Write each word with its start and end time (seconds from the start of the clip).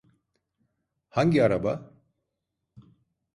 Hangi 1.09 1.43
araba? 1.43 1.91